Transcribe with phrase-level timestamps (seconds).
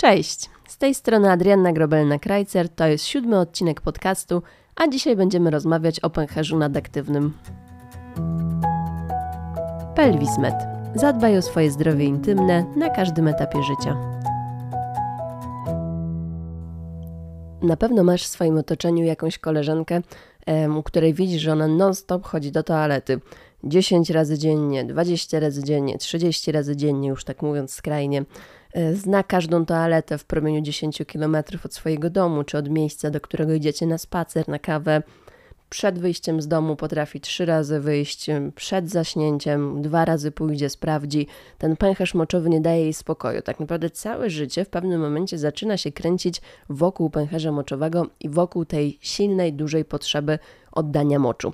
[0.00, 4.42] Cześć, z tej strony Adrianna Grobelna-Krajcer, to jest siódmy odcinek podcastu,
[4.76, 7.32] a dzisiaj będziemy rozmawiać o pęcherzu nadaktywnym.
[9.96, 10.54] Pelwismed.
[10.94, 13.96] Zadbaj o swoje zdrowie intymne na każdym etapie życia.
[17.62, 20.00] Na pewno masz w swoim otoczeniu jakąś koleżankę,
[20.78, 23.20] u której widzisz, że ona non-stop chodzi do toalety.
[23.64, 28.24] 10 razy dziennie, 20 razy dziennie, 30 razy dziennie, już tak mówiąc skrajnie.
[28.72, 33.20] E, zna każdą toaletę w promieniu 10 km od swojego domu, czy od miejsca, do
[33.20, 35.02] którego idziecie na spacer, na kawę.
[35.70, 41.26] Przed wyjściem z domu potrafi trzy razy wyjść, przed zaśnięciem dwa razy pójdzie, sprawdzi.
[41.58, 43.42] Ten pęcherz moczowy nie daje jej spokoju.
[43.42, 48.64] Tak naprawdę całe życie w pewnym momencie zaczyna się kręcić wokół pęcherza moczowego i wokół
[48.64, 50.38] tej silnej, dużej potrzeby
[50.72, 51.52] oddania moczu.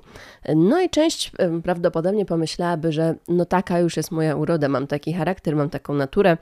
[0.55, 1.31] No i część
[1.63, 6.37] prawdopodobnie pomyślałaby, że no taka już jest moja uroda, mam taki charakter, mam taką naturę,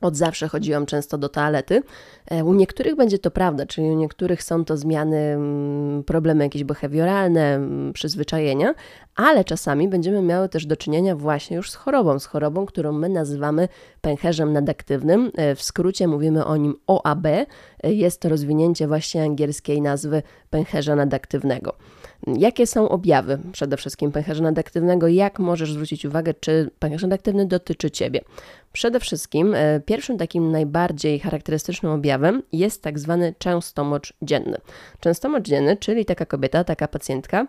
[0.00, 1.82] od zawsze chodziłam często do toalety.
[2.30, 6.64] E, u niektórych będzie to prawda, czyli u niektórych są to zmiany, mm, problemy jakieś
[6.64, 8.74] behawioralne, mm, przyzwyczajenia,
[9.16, 13.08] ale czasami będziemy miały też do czynienia właśnie już z chorobą, z chorobą, którą my
[13.08, 13.68] nazywamy
[14.00, 15.30] pęcherzem nadaktywnym.
[15.36, 17.26] E, w skrócie mówimy o nim OAB.
[17.26, 17.46] E,
[17.92, 21.74] jest to rozwinięcie właśnie angielskiej nazwy pęcherza nadaktywnego.
[22.26, 25.08] Jakie są objawy przede wszystkim pęcherza nadaktywnego?
[25.08, 28.20] Jak możesz zwrócić uwagę, czy pęcherz nadaktywny dotyczy Ciebie?
[28.72, 34.56] Przede wszystkim e, pierwszym takim najbardziej charakterystycznym objawem jest tak zwany częstomocz dzienny.
[35.00, 37.46] Częstomocz dzienny, czyli taka kobieta, taka pacjentka,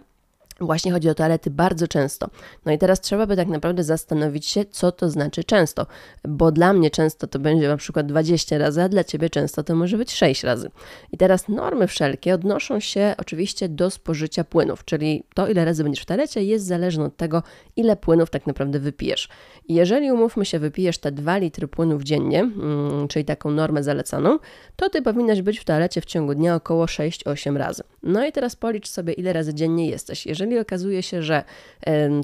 [0.61, 2.29] właśnie chodzi o toalety bardzo często.
[2.65, 5.87] No i teraz trzeba by tak naprawdę zastanowić się, co to znaczy często,
[6.27, 9.75] bo dla mnie często to będzie na przykład 20 razy, a dla Ciebie często to
[9.75, 10.71] może być 6 razy.
[11.11, 16.03] I teraz normy wszelkie odnoszą się oczywiście do spożycia płynów, czyli to, ile razy będziesz
[16.03, 17.43] w toalecie, jest zależne od tego,
[17.75, 19.29] ile płynów tak naprawdę wypijesz.
[19.69, 24.39] Jeżeli, umówmy się, wypijesz te 2 litry płynów dziennie, mm, czyli taką normę zalecaną,
[24.75, 27.83] to Ty powinnaś być w toalecie w ciągu dnia około 6-8 razy.
[28.03, 30.25] No i teraz policz sobie, ile razy dziennie jesteś.
[30.25, 31.43] Jeżeli jeżeli okazuje się, że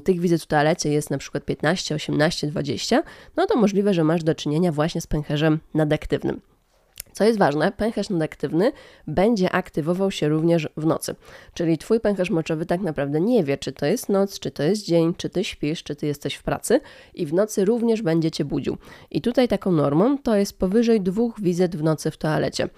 [0.04, 3.02] tych wizyt w toalecie jest na przykład 15, 18, 20,
[3.36, 6.40] no to możliwe, że masz do czynienia właśnie z pęcherzem nadaktywnym.
[7.16, 8.72] Co jest ważne, pęcherz nadaktywny
[9.06, 11.14] będzie aktywował się również w nocy.
[11.54, 14.84] Czyli twój pęcherz moczowy tak naprawdę nie wie, czy to jest noc, czy to jest
[14.84, 16.80] dzień, czy ty śpisz, czy ty jesteś w pracy
[17.14, 18.76] i w nocy również będzie cię budził.
[19.10, 22.68] I tutaj taką normą to jest powyżej dwóch wizyt w nocy w toalecie.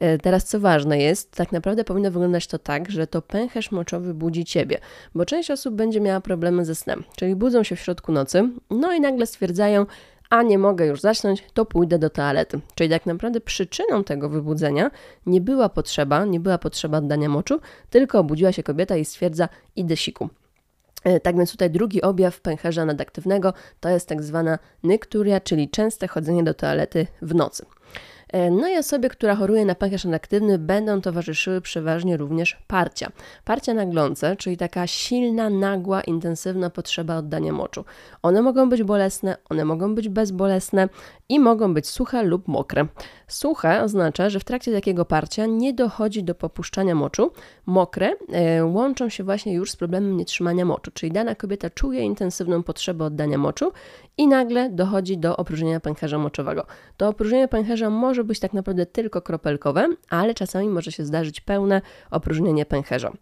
[0.00, 4.14] E, teraz co ważne jest, tak naprawdę powinno wyglądać to tak, że to pęcherz moczowy
[4.14, 4.78] budzi ciebie,
[5.14, 8.92] bo część osób będzie miała problemy ze snem, czyli budzą się w środku nocy, no
[8.92, 9.86] i nagle stwierdzają,
[10.30, 12.60] a nie mogę już zasnąć, to pójdę do toalety.
[12.74, 14.90] Czyli tak naprawdę przyczyną tego wybudzenia
[15.26, 19.96] nie była potrzeba, nie była potrzeba oddania moczu, tylko obudziła się kobieta i stwierdza, idę
[19.96, 20.28] siku.
[21.04, 26.08] E, tak więc tutaj drugi objaw pęcherza nadaktywnego to jest tak zwana nykturia, czyli częste
[26.08, 27.66] chodzenie do toalety w nocy.
[28.32, 33.10] E, no i osobie, która choruje na pęcherz aktywny, będą towarzyszyły przeważnie również parcia.
[33.44, 37.84] Parcia naglące, czyli taka silna, nagła, intensywna potrzeba oddania moczu.
[38.22, 40.88] One mogą być bolesne, one mogą być bezbolesne
[41.28, 42.86] i mogą być suche lub mokre.
[43.26, 47.32] Suche oznacza, że w trakcie takiego parcia nie dochodzi do popuszczania moczu.
[47.66, 52.62] Mokre e, łączą się właśnie już z problemem nietrzymania moczu, czyli dana kobieta czuje intensywną
[52.62, 53.72] potrzebę oddania moczu
[54.16, 56.66] i nagle dochodzi do opróżnienia pęcherza moczowego.
[56.96, 61.82] To opróżnienie pęcherza może być tak naprawdę tylko kropelkowe, ale czasami może się zdarzyć pełne
[62.10, 63.12] opróżnienie pęcherza.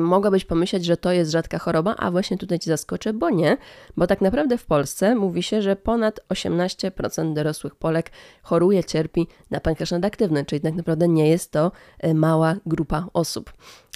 [0.00, 3.56] Mogłabyś pomyśleć, że to jest rzadka choroba, a właśnie tutaj Ci zaskoczę, bo nie,
[3.96, 8.10] bo tak naprawdę w Polsce mówi się, że ponad 18% dorosłych Polek
[8.42, 13.52] choruje, cierpi na pęcherz nadaktywny, czyli tak naprawdę nie jest to e, mała grupa osób.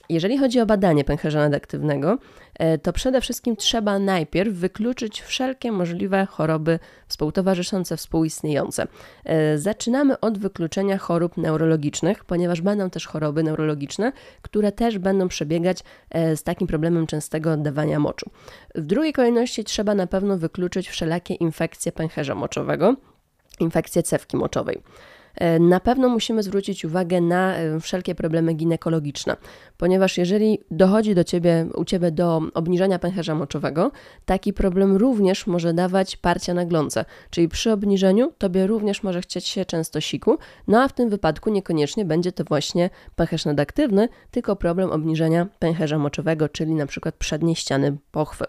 [0.09, 2.19] Jeżeli chodzi o badanie pęcherza nadaktywnego,
[2.83, 6.79] to przede wszystkim trzeba najpierw wykluczyć wszelkie możliwe choroby
[7.09, 8.87] współtowarzyszące, współistniejące.
[9.25, 14.13] E, zaczynamy od wykluczenia chorób neurologicznych, ponieważ będą też choroby neurologiczne,
[14.43, 18.31] które też będą przebiegać e, z takim problemem częstego oddawania moczu.
[18.75, 22.97] W drugiej kolejności trzeba na pewno wykluczyć wszelakie infekcje pęcherza moczowego,
[23.61, 24.83] infekcje cewki moczowej.
[25.35, 29.37] E, na pewno musimy zwrócić uwagę na e, wszelkie problemy ginekologiczne,
[29.77, 33.91] ponieważ jeżeli dochodzi do ciebie, u ciebie do obniżenia pęcherza moczowego,
[34.25, 39.47] taki problem również może dawać parcia na glące, czyli przy obniżeniu tobie również może chcieć
[39.47, 40.39] się często siku,
[40.69, 45.99] no a w tym wypadku niekoniecznie będzie to właśnie pęcherz nadaktywny, tylko problem obniżenia pęcherza
[45.99, 48.45] moczowego, czyli na przykład przedniej ściany pochwy.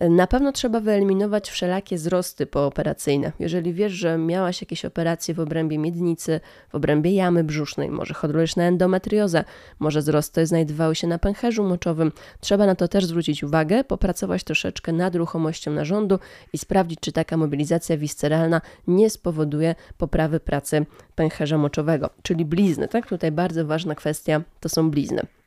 [0.00, 3.32] Na pewno trzeba wyeliminować wszelakie wzrosty pooperacyjne.
[3.38, 8.64] Jeżeli wiesz, że miałaś jakieś operacje w obrębie miednicy, w obrębie jamy brzusznej, może chodrologiczna
[8.64, 9.44] endometrioza,
[9.78, 14.92] może wzrosty znajdowały się na pęcherzu moczowym, trzeba na to też zwrócić uwagę, popracować troszeczkę
[14.92, 16.18] nad ruchomością narządu
[16.52, 22.88] i sprawdzić, czy taka mobilizacja wisceralna nie spowoduje poprawy pracy pęcherza moczowego, czyli blizny.
[22.88, 25.37] Tak, tutaj bardzo ważna kwestia to są blizny.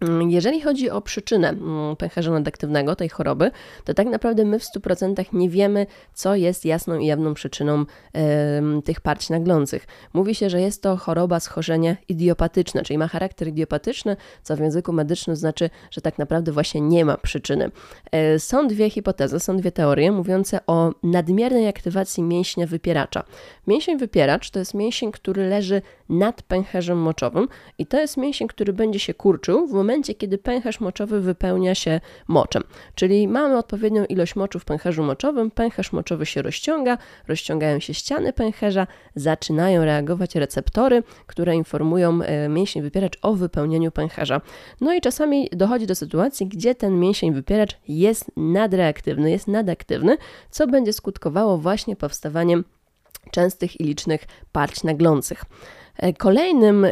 [0.00, 3.50] Mm, jeżeli chodzi o przyczynę mm, pęcherza nadaktywnego, tej choroby,
[3.84, 7.84] to tak naprawdę my w 100% nie wiemy, co jest jasną i jawną przyczyną
[8.84, 9.86] tych parć naglących.
[10.12, 14.92] Mówi się, że jest to choroba schorzenie idiopatyczne, czyli ma charakter idiopatyczny, co w języku
[14.92, 17.70] medycznym znaczy, że tak naprawdę właśnie nie ma przyczyny.
[18.12, 23.24] E, są dwie hipotezy, są dwie teorie mówiące o nadmiernej aktywacji mięśnia wypieracza.
[23.66, 27.48] Mięsień wypieracz to jest mięsień, który leży nad pęcherzem moczowym
[27.78, 32.00] i to jest mięsień, który będzie się kurczył w momencie, kiedy pęcherz moczowy wypełnia się
[32.28, 32.62] moczem.
[32.94, 36.98] Czyli mamy odpowiednią ilość moczu w pęcherzu moczowym, pęcherz moczowy się rozciąga,
[37.28, 44.40] rozciągają się ściany pęcherza, zaczynają reagować receptory, które informują e, mięsień wypieracz o wypełnieniu pęcherza.
[44.80, 50.16] No i czasami dochodzi do sytuacji, gdzie ten mięsień wypieracz jest nadreaktywny, jest nadaktywny,
[50.50, 52.64] co będzie skutkowało właśnie powstawaniem
[53.30, 55.44] częstych i licznych parć naglących.
[55.98, 56.86] E, kolejnym,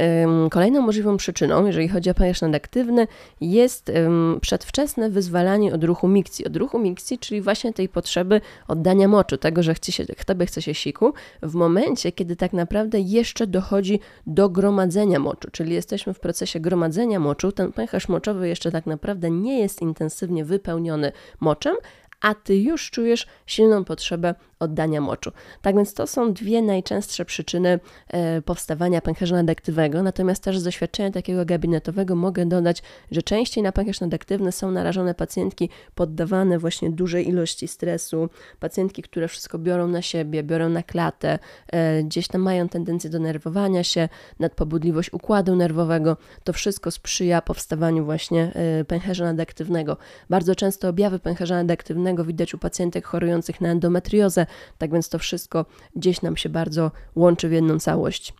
[0.50, 3.06] kolejną możliwą przyczyną, jeżeli chodzi o pęcherz nadaktywny,
[3.40, 3.92] jest
[4.40, 6.46] przedwczesne wyzwalanie od ruchu mikcji.
[6.46, 10.62] Od ruchu mikcji, czyli właśnie tej potrzeby oddania moczu, tego, że chce się, tobie chce
[10.62, 11.12] się siku,
[11.42, 17.20] w momencie, kiedy tak naprawdę jeszcze dochodzi do gromadzenia moczu, czyli jesteśmy w procesie gromadzenia
[17.20, 21.76] moczu, ten pęcherz moczowy jeszcze tak naprawdę nie jest intensywnie wypełniony moczem,
[22.20, 25.32] a ty już czujesz silną potrzebę oddania moczu.
[25.62, 31.10] Tak więc to są dwie najczęstsze przyczyny e, powstawania pęcherza nadaktywnego, natomiast też z doświadczenia
[31.10, 37.28] takiego gabinetowego mogę dodać, że częściej na pęcherz nadaktywny są narażone pacjentki poddawane właśnie dużej
[37.28, 38.28] ilości stresu,
[38.60, 41.38] pacjentki, które wszystko biorą na siebie, biorą na klatę,
[41.72, 44.08] e, gdzieś tam mają tendencję do nerwowania się,
[44.40, 49.96] nadpobudliwość układu nerwowego, to wszystko sprzyja powstawaniu właśnie e, pęcherza nadaktywnego.
[50.30, 54.43] Bardzo często objawy pęcherza nadaktywnego widać u pacjentek chorujących na endometriozę,
[54.78, 58.34] tak więc to wszystko gdzieś nam się bardzo łączy w jedną całość.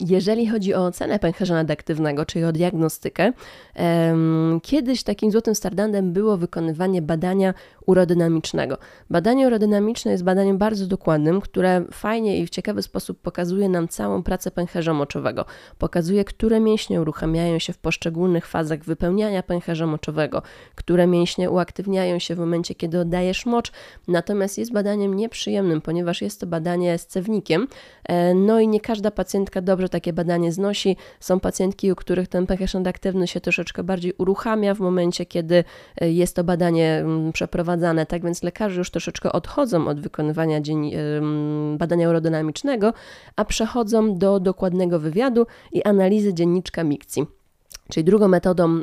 [0.00, 3.32] Jeżeli chodzi o ocenę pęcherza nadaktywnego, czyli o diagnostykę,
[4.62, 7.54] kiedyś takim złotym standardem było wykonywanie badania
[7.88, 8.78] urodynamicznego.
[9.10, 14.22] Badanie urodynamiczne jest badaniem bardzo dokładnym, które fajnie i w ciekawy sposób pokazuje nam całą
[14.22, 15.44] pracę pęcherza moczowego.
[15.78, 20.42] Pokazuje, które mięśnie uruchamiają się w poszczególnych fazach wypełniania pęcherza moczowego,
[20.74, 23.72] które mięśnie uaktywniają się w momencie, kiedy oddajesz mocz.
[24.08, 27.68] Natomiast jest badaniem nieprzyjemnym, ponieważ jest to badanie z cewnikiem,
[28.04, 30.96] e, no i nie każda pacjentka dobrze takie badanie znosi.
[31.20, 35.64] Są pacjentki, u których ten pęcherz nadaktywny się troszeczkę bardziej uruchamia w momencie, kiedy
[36.00, 37.32] e, jest to badanie mm,
[37.78, 38.06] przeprowadzane.
[38.06, 40.92] Tak więc lekarze już troszeczkę odchodzą od wykonywania dzień,
[41.78, 42.92] badania urodynamicznego,
[43.36, 47.26] a przechodzą do dokładnego wywiadu i analizy dzienniczka mikcji.
[47.90, 48.80] Czyli drugą metodą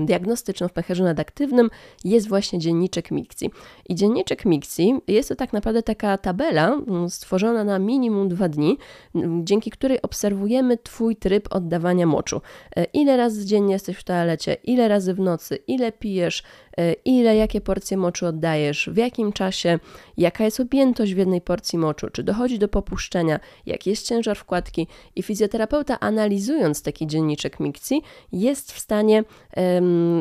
[0.00, 1.70] diagnostyczną w pęcherzu nadaktywnym
[2.04, 3.50] jest właśnie dzienniczek mikcji.
[3.88, 8.78] I dzienniczek mikcji jest to tak naprawdę taka tabela mm, stworzona na minimum dwa dni,
[9.14, 12.40] mm, dzięki której obserwujemy Twój tryb oddawania moczu.
[12.78, 16.69] Y, ile razy dziennie jesteś w toalecie, ile razy w nocy, ile pijesz, E,
[17.04, 19.78] ile, jakie porcje moczu oddajesz, w jakim czasie,
[20.16, 24.86] jaka jest objętość w jednej porcji moczu, czy dochodzi do popuszczenia, jaki jest ciężar wkładki
[25.16, 28.02] i fizjoterapeuta analizując taki dzienniczek mikcji
[28.32, 29.24] jest w stanie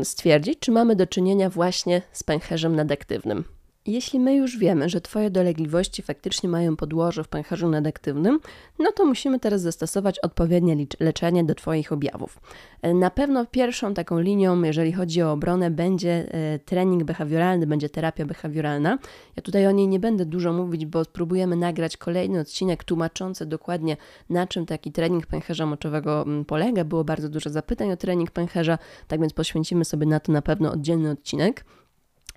[0.03, 3.58] stwierdzić, czy mamy do czynienia właśnie z pęcherzem nadaktywnym.
[3.89, 8.39] Jeśli my już wiemy, że Twoje dolegliwości faktycznie mają podłoże w pęcherzu nadaktywnym,
[8.79, 12.39] no to musimy teraz zastosować odpowiednie leczenie do Twoich objawów.
[12.81, 17.89] E, na pewno pierwszą taką linią, jeżeli chodzi o obronę, będzie e, trening behawioralny, będzie
[17.89, 18.97] terapia behawioralna.
[19.35, 23.97] Ja tutaj o niej nie będę dużo mówić, bo spróbujemy nagrać kolejny odcinek tłumaczący dokładnie,
[24.29, 26.83] na czym taki trening pęcherza moczowego polega.
[26.83, 30.71] Było bardzo dużo zapytań o trening pęcherza, tak więc poświęcimy sobie na to na pewno
[30.71, 31.65] oddzielny odcinek.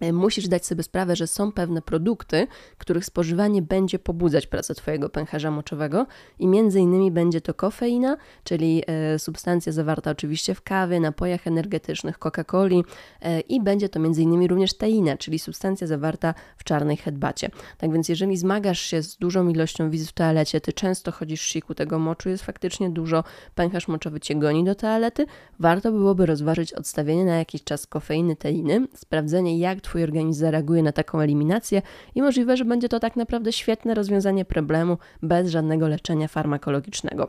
[0.03, 2.47] E, musisz dać sobie sprawę, że są pewne produkty,
[2.79, 6.07] których spożywanie będzie pobudzać pracę Twojego pęcherza moczowego
[6.39, 12.19] i między innymi będzie to kofeina, czyli e, substancja zawarta oczywiście w kawie, napojach energetycznych,
[12.19, 12.85] Coca-Coli
[13.21, 17.51] e, i będzie to między innymi również teina, czyli substancja zawarta w czarnej herbacie.
[17.79, 21.75] Tak więc jeżeli zmagasz się z dużą ilością wizyt w toalecie, Ty często chodzisz siku,
[21.75, 25.27] tego moczu jest faktycznie dużo, pęcherz moczowy Cię goni do toalety,
[25.59, 30.93] warto byłoby rozważyć odstawienie na jakiś czas kofeiny, teiny, sprawdzenie jak Twój organizm zareaguje na
[30.93, 31.83] taką eliminację
[32.15, 37.29] i możliwe, że będzie to tak naprawdę świetne rozwiązanie problemu bez żadnego leczenia farmakologicznego.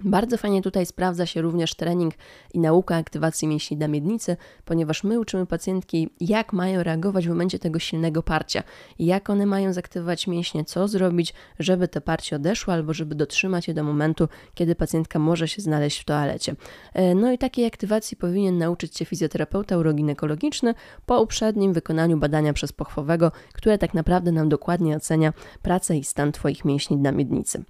[0.00, 2.14] Bardzo fajnie tutaj sprawdza się również trening
[2.54, 7.58] i nauka aktywacji mięśni na miednicy, ponieważ my uczymy pacjentki, jak mają reagować w momencie
[7.58, 8.62] tego silnego parcia,
[8.98, 13.74] jak one mają zaktywować mięśnie, co zrobić, żeby te parcie odeszło albo żeby dotrzymać je
[13.74, 16.56] do momentu, kiedy pacjentka może się znaleźć w toalecie.
[16.94, 20.74] E, no i takiej aktywacji powinien nauczyć się fizjoterapeuta uroginekologiczny
[21.06, 26.32] po uprzednim wykonaniu badania przez pochwowego, które tak naprawdę nam dokładnie ocenia pracę i stan
[26.32, 27.64] Twoich mięśni na miednicy.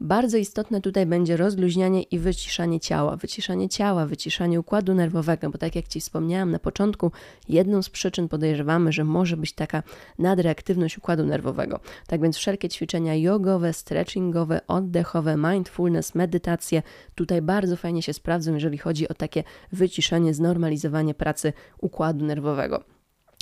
[0.00, 5.76] Bardzo istotne tutaj będzie rozluźnianie i wyciszanie ciała, wyciszanie ciała, wyciszanie układu nerwowego, bo tak
[5.76, 7.12] jak Ci wspomniałam na początku,
[7.48, 9.82] jedną z przyczyn podejrzewamy, że może być taka
[10.18, 11.80] nadreaktywność układu nerwowego.
[12.06, 16.82] Tak więc wszelkie ćwiczenia jogowe, stretchingowe, oddechowe, mindfulness, medytacje
[17.14, 22.95] tutaj bardzo fajnie się sprawdzą, jeżeli chodzi o takie wyciszenie, znormalizowanie pracy układu nerwowego.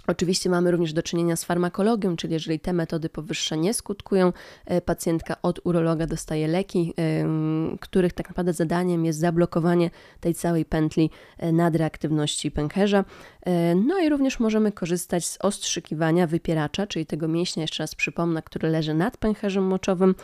[0.06, 4.32] Oczywiście mamy również do czynienia z farmakologią, czyli jeżeli te metody powyższe nie skutkują,
[4.66, 6.94] e, pacjentka od urologa dostaje leki,
[7.80, 13.04] których tak naprawdę zadaniem jest zablokowanie tej całej pętli e, nadreaktywności pęcherza.
[13.46, 18.42] E, no i również możemy korzystać z ostrzykiwania wypieracza, czyli tego mięśnia, jeszcze raz przypomnę,
[18.42, 20.14] który leży nad pęcherzem moczowym.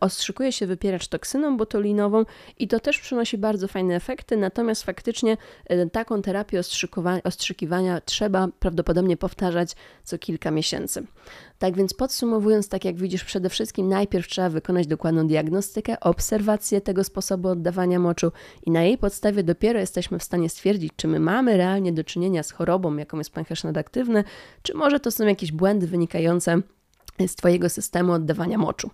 [0.00, 2.24] Ostrzykuje się wypieracz toksyną botulinową
[2.58, 5.36] i to też przynosi bardzo fajne efekty, natomiast faktycznie
[5.92, 6.60] taką terapię
[7.24, 9.72] ostrzykiwania trzeba prawdopodobnie powtarzać
[10.04, 11.06] co kilka miesięcy.
[11.58, 17.04] Tak więc podsumowując, tak jak widzisz, przede wszystkim najpierw trzeba wykonać dokładną diagnostykę, obserwację tego
[17.04, 18.32] sposobu oddawania moczu
[18.66, 22.42] i na jej podstawie dopiero jesteśmy w stanie stwierdzić, czy my mamy realnie do czynienia
[22.42, 24.24] z chorobą, jaką jest pęcherz nadaktywny,
[24.62, 26.60] czy może to są jakieś błędy wynikające
[27.26, 28.90] z Twojego systemu oddawania moczu.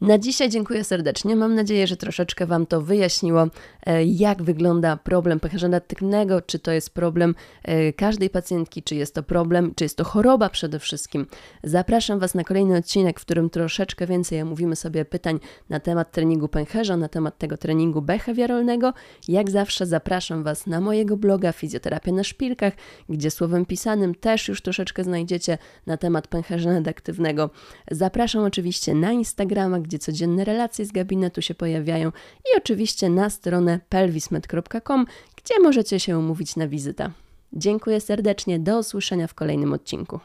[0.00, 1.36] Na dzisiaj dziękuję serdecznie.
[1.36, 3.46] Mam nadzieję, że troszeczkę Wam to wyjaśniło,
[3.86, 9.14] e, jak wygląda problem pęcherza nadtyknego, czy to jest problem e, każdej pacjentki, czy jest
[9.14, 11.26] to problem, czy jest to choroba przede wszystkim.
[11.64, 16.48] Zapraszam Was na kolejny odcinek, w którym troszeczkę więcej omówimy sobie pytań na temat treningu
[16.48, 18.92] pęcherza, na temat tego treningu behawioralnego.
[19.28, 22.72] Jak zawsze zapraszam Was na mojego bloga Fizjoterapia na Szpilkach,
[23.08, 27.50] gdzie słowem pisanym też już troszeczkę znajdziecie na temat pęcherza nadaktywnego.
[27.90, 32.08] Zapraszam oczywiście na Instagrama, gdzie codzienne relacje z gabinetu się pojawiają
[32.40, 37.10] i oczywiście na stronę pelvismed.com, gdzie możecie się umówić na wizytę.
[37.52, 40.20] Dziękuję serdecznie, do usłyszenia w kolejnym odcinku.